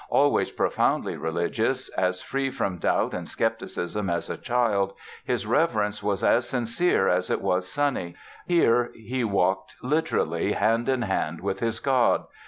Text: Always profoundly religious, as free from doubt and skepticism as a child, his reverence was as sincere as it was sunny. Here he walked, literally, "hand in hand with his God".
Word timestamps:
Always 0.09 0.49
profoundly 0.49 1.15
religious, 1.15 1.89
as 1.89 2.23
free 2.23 2.49
from 2.49 2.79
doubt 2.79 3.13
and 3.13 3.27
skepticism 3.27 4.09
as 4.09 4.31
a 4.31 4.35
child, 4.37 4.93
his 5.23 5.45
reverence 5.45 6.01
was 6.01 6.23
as 6.23 6.49
sincere 6.49 7.07
as 7.07 7.29
it 7.29 7.39
was 7.39 7.67
sunny. 7.67 8.15
Here 8.47 8.89
he 8.95 9.23
walked, 9.23 9.75
literally, 9.83 10.53
"hand 10.53 10.89
in 10.89 11.03
hand 11.03 11.41
with 11.41 11.59
his 11.59 11.79
God". 11.79 12.25